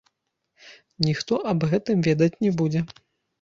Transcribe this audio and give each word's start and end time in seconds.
Ніхто 1.07 1.33
аб 1.51 1.67
гэтым 1.75 2.01
ведаць 2.09 2.31
не 2.47 2.51
будзе. 2.63 2.83